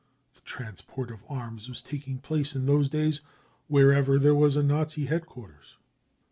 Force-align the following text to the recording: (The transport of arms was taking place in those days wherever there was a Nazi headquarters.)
(The 0.33 0.41
transport 0.41 1.11
of 1.11 1.19
arms 1.29 1.69
was 1.69 1.79
taking 1.79 2.17
place 2.17 2.55
in 2.55 2.65
those 2.65 2.89
days 2.89 3.21
wherever 3.67 4.17
there 4.17 4.33
was 4.33 4.55
a 4.55 4.63
Nazi 4.63 5.05
headquarters.) 5.05 5.77